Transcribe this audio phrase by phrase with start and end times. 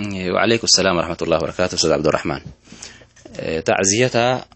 [0.00, 2.42] Mm, eh, wacalaykum asalaam waraxmat ullah barakaatu ustaad cabdiraxmaan
[3.36, 4.48] eh, tacziyata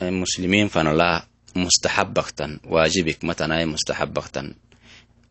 [0.00, 1.18] eh, muslimiin fanola
[1.58, 4.54] mustaxabaktan waajibik matanai mustaxabaktan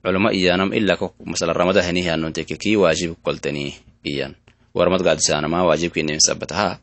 [0.04, 3.71] culuma iyanam ilaa masala ramada henihianontekeki waajib kolteni
[4.04, 4.36] iyan.
[4.75, 6.79] Warmad gaadisanama waajibkinimisabbataha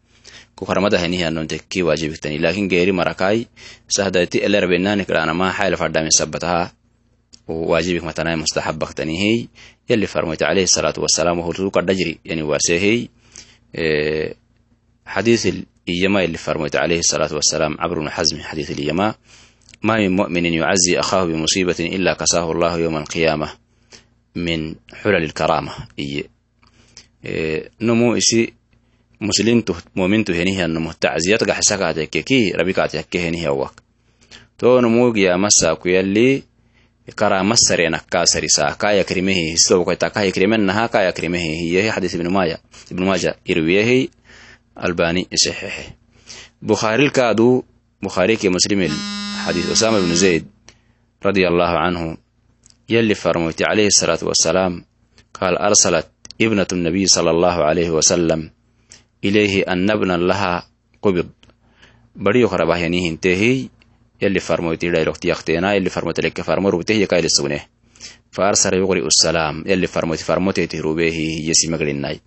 [0.56, 3.44] kukarmada henihianontekeki waajibiktan laakiin geeri marakai
[3.96, 6.70] sahdayti elerbenanikranama xayl fadhamisabbataha
[7.48, 9.48] waajibik matanai mustaxabak tanihey
[9.88, 11.92] yali farmoyte alayhi salaatu wasalaam hortuu kadha
[12.24, 13.08] yani wasehey
[15.04, 15.44] xadiis
[15.86, 19.14] iyama yali farmoyte alayhi salaatu wasalaam cabr bnu xazmi xadiis iyama
[19.82, 23.48] ma min mu'minin yucazi akhaahu bimusiibatin ila kasaahu allahu yowma alqiyaama
[24.34, 26.24] min xulali lkaraama iye.
[27.80, 28.52] Nomu isi
[29.20, 33.30] muslintu mumintu henihianomo tacziyatgaxisakaate keki rabikaate hakke
[34.56, 35.12] to nomu
[37.12, 42.56] karama sarena kasarisa kaya krimehihi sidowkaita kaya krimenaha kaya krimehihi yehi xadiis ibnumaya
[42.88, 44.08] ibnumaja irwiyehi
[44.76, 45.92] albani saxiixe
[46.64, 47.64] bukharilkaadu
[48.00, 48.92] bukhariki muslimil
[49.44, 50.48] xadiis usama ibnu zayd
[51.20, 52.08] radia allahu canhu
[52.88, 54.84] yali farmoyti calayhi asalaatu wasalaam
[55.36, 56.08] qaal arsalat
[56.40, 58.48] ibnatu nabiy sala allahu calayhi wasalam
[59.24, 60.64] ilayhi annabnan laha
[61.00, 61.28] qubid.
[62.14, 63.73] Bariyo karabahyanihinteehiy
[64.22, 67.60] يلي فرموتي دايلوكتي اختينا يلي فرموتي لك فرمو ربته يكايل السونه
[68.30, 72.20] فأرسل يغري السلام يلي فرموتي فرموتي تروبه يسي مغلناي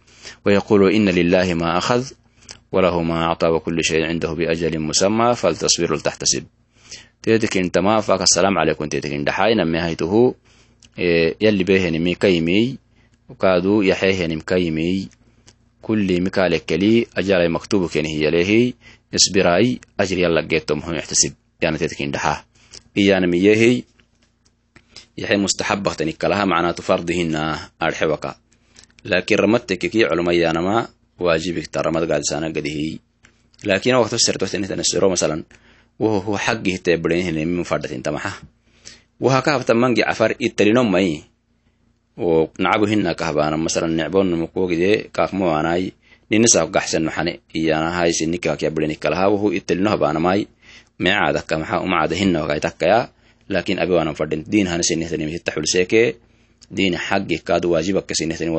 [0.46, 2.12] ويقول إن لله ما أخذ
[2.72, 6.44] وله ما أعطى وكل شيء عنده بأجل مسمى فالتصوير لتحتسب.
[7.22, 9.30] تيتك انت ما فاك السلام عليكم تيتك انت
[9.66, 10.36] ما هيته
[11.00, 12.78] إيه، يلي به نمي كيمي
[13.30, 15.10] وكادو يحيه نم كيمي.
[15.82, 18.74] كل مكالك لي أجل مكتوبك يعني هي ليه
[19.16, 21.34] اصبراي أجري الله جيتهم هم يحتسب.
[21.62, 22.38] yaana teedka indhaxaa
[22.96, 23.28] iyana
[25.44, 27.42] mustaxabahtani kalaha macnaatu fardihina
[27.80, 28.30] arxewaka
[29.10, 30.06] laakiin ramadteke kii
[31.20, 32.96] waajibigta ramad gaadisaana gadihii
[33.68, 34.18] laakiin waqta
[35.10, 35.42] masalan
[36.00, 38.32] woho huwa xaggihta badenihinemi fadhatintamaxa
[39.24, 41.26] waha kahabta mangi cafar italinomai
[42.18, 45.94] oo nacabuhina kahbaana masalan necbonumukuogide kaakmawaanaai
[46.30, 48.38] ninisaako gaxsennoxane iyana haisini
[49.58, 50.42] italinohabaanamai
[51.00, 53.00] meecaadaka maxaa umacadahinokaitakkaya
[53.50, 56.02] laakin abiwanan fadhin diinhana sinehtanimitaxulseeke
[56.78, 58.50] diina xaggi kaad waajibakka sinehtan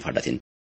[0.00, 0.40] fadhatin.